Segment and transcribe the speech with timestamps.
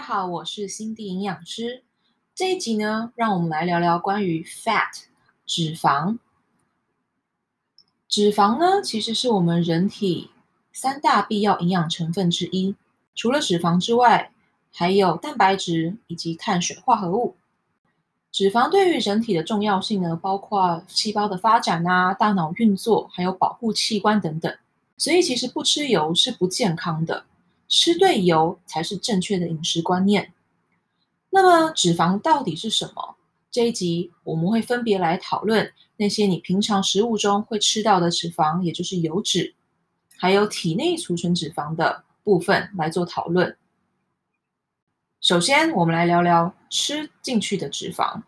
[0.00, 1.82] 好，我是心地营养师。
[2.34, 5.02] 这一集呢，让我们来聊聊关于 fat
[5.44, 6.16] 脂肪。
[8.08, 10.30] 脂肪呢，其实是我们人体
[10.72, 12.74] 三大必要营养成分之一。
[13.14, 14.32] 除了脂肪之外，
[14.72, 17.36] 还有蛋白质以及碳水化合物。
[18.30, 24.56] 脂肪对于人体的重要性呢，包括细胞的发展啊、大脑运作，还有保护器官等等。
[24.96, 27.26] 所以，其实不吃油是不健康的。
[27.72, 30.34] 吃对油才是正确的饮食观念。
[31.30, 33.16] 那么脂肪到底是什么？
[33.50, 39.54] 这一集我们会分别来讨论那些你平常食物中会吃到的脂肪，也就是油脂，
[40.18, 43.56] 还有体内储存脂肪的部分来做讨论。
[45.22, 48.20] 首先，我们来聊聊吃进去的脂肪。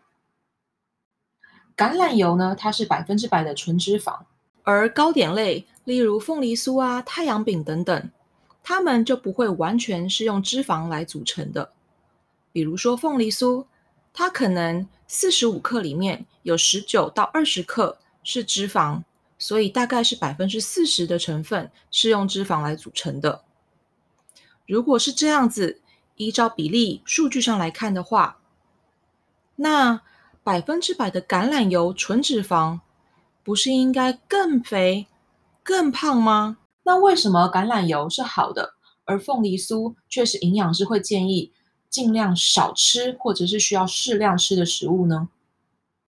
[1.77, 4.21] 橄榄油呢，它是百分之百的纯脂肪，
[4.63, 8.09] 而糕点类，例如凤梨酥啊、太阳饼等等。
[8.67, 11.71] 它们就不会完全是用脂肪来组成的，
[12.51, 13.63] 比如说凤梨酥，
[14.11, 19.03] 它可能四十五克里面有十九到二十克是脂肪，
[19.37, 23.43] 所以大概是百分之四十的成分是用脂肪来组成的。
[24.65, 25.79] 如果是这样子，
[26.15, 28.39] 依照比例数据上来看的话，
[29.57, 30.01] 那
[30.43, 32.79] 百分之百的橄榄油纯脂肪
[33.43, 35.05] 不是应该更肥、
[35.61, 36.57] 更胖吗？
[36.85, 41.51] 那为什么橄榄油是好的，而凤梨酥却是营养师会建议
[41.89, 45.29] 尽量少吃或者是需要适量吃的食物呢？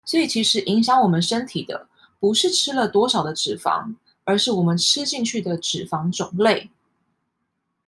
[0.05, 1.89] 所以其实影响我们身体的
[2.21, 6.71] 不是吃了多少的脂肪，而是我们吃进去的脂肪种类。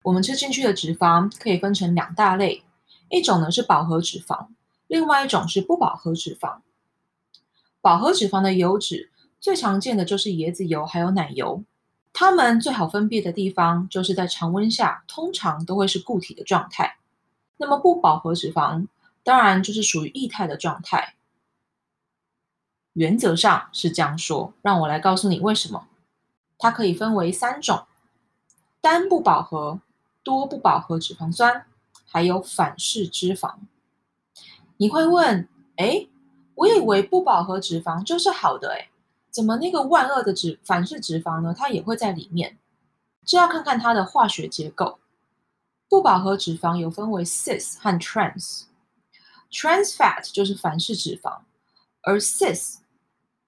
[0.03, 2.63] 我们吃进去的脂肪可以分成两大类，
[3.09, 4.47] 一种呢是饱和脂肪，
[4.87, 6.59] 另外一种是不饱和脂肪。
[7.81, 11.63] 饱和脂肪的油脂最常见的就是椰子油还有奶油。
[12.19, 16.97] 它们最好分辨的地方，就是在常温下，通常都会是固体的状态。
[17.57, 18.87] 那么不饱和脂肪，
[19.23, 21.13] 当然就是属于液态的状态。
[22.93, 25.87] 原则上是这样说，让我来告诉你为什么。
[26.57, 27.85] 它可以分为三种：
[28.81, 29.79] 单不饱和、
[30.23, 31.67] 多不饱和脂肪酸，
[32.03, 33.57] 还有反式脂肪。
[34.77, 36.07] 你会问：哎，
[36.55, 38.89] 我以为不饱和脂肪就是好的，哎。
[39.37, 41.53] 怎么那个万恶的脂反式脂肪呢？
[41.55, 42.57] 它也会在里面，
[43.23, 44.97] 这要看看它的化学结构。
[45.87, 48.63] 不饱和脂肪有分为 cis 和 trans。
[49.51, 51.41] trans fat 就是反式脂肪，
[52.01, 52.77] 而 cis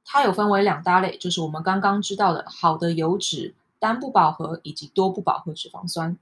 [0.05, 6.16] 它有分为两大类，就是我们刚刚知道的好的油脂、单不饱和以及多不饱和脂肪酸。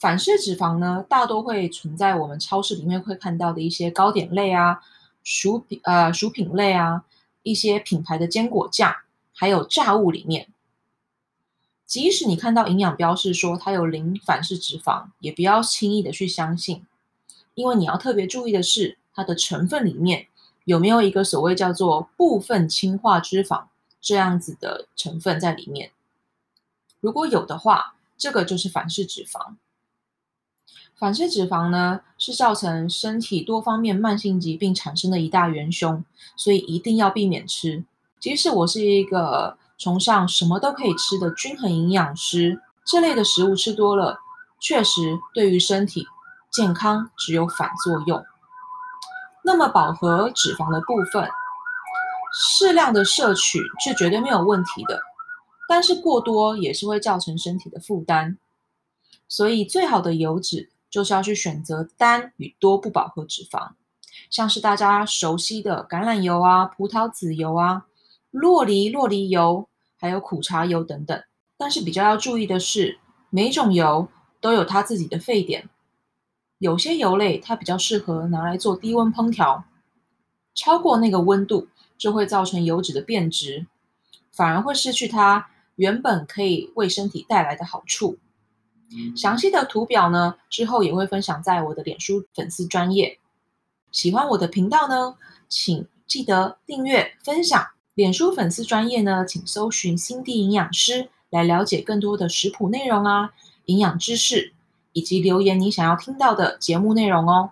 [0.00, 4.80] 反式脂肪呢，大多会存在我们超市里面会看到的一些糕点类啊、
[5.22, 7.04] 薯品呃薯品类啊。
[7.42, 8.94] 一些品牌的坚果酱，
[9.34, 10.48] 还有炸物里面，
[11.86, 16.86] 即使你看到营养标示说它有零反式脂肪，也不要轻易的去相信，
[17.54, 20.28] 因为你要特别注意的是，它的成分里面
[20.64, 23.64] 有没有一个所谓叫做部分氢化脂肪
[24.00, 25.90] 这样子的成分在里面。
[27.00, 29.54] 如果有的话，这个就是反式脂肪。
[31.00, 36.04] 反式脂肪呢，是造成身体多方面慢性疾病产生的一大元凶，
[36.36, 37.82] 所以一定要避免吃。
[38.20, 44.18] 即使我是一个崇尚什么都可以吃的均衡营养师，这类的食物吃多了，
[44.60, 46.06] 确实对于身体
[46.50, 48.22] 健康只有反作用。
[49.42, 51.26] 那么饱和脂肪的部分，
[52.30, 55.00] 适量的摄取是绝对没有问题的，
[55.66, 58.36] 但是过多也是会造成身体的负担。
[59.26, 63.70] 所以最好的油脂，就是要去选择单与多不饱和脂肪，
[64.28, 67.86] 像是大家熟悉的橄榄油啊、葡萄籽油啊、
[68.30, 71.22] 洛梨、洛梨油，还有苦茶油等等。
[71.56, 72.98] 但是比较要注意的是，
[73.30, 74.08] 每种油
[74.40, 75.68] 都有它自己的沸点，
[76.58, 79.64] 有些油类它比较适合拿来做低温烹调，
[80.54, 83.66] 超过那个温度就会造成油脂的变质，
[84.32, 88.18] 反而会失去它原本可以为身体带来的好处。
[89.16, 93.18] 详细的图表呢，之后也会分享在我的脸书粉丝专页。
[93.92, 95.16] 喜欢我的频道呢，
[95.48, 97.68] 请记得订阅、分享。
[97.94, 103.30] 脸书粉丝专业呢，请搜寻“心地营养师”来了解更多的食谱内容啊、
[103.66, 104.52] 营养知识，
[104.92, 107.50] 以及留言你想要听到的节目内容哦。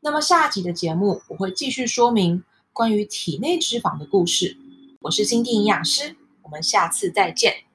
[0.00, 4.56] 那么下集的节目，我会继续说明关于体内脂肪的故事。
[5.00, 7.65] 我是心地营养师，我们下次再见。